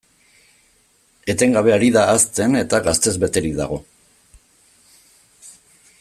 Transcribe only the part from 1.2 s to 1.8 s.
Etengabe